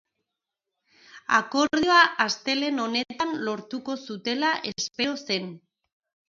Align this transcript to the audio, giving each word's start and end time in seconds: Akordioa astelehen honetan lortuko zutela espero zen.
Akordioa 1.39 1.97
astelehen 2.25 2.81
honetan 2.85 3.37
lortuko 3.51 3.99
zutela 4.07 4.55
espero 4.73 5.15
zen. 5.21 5.47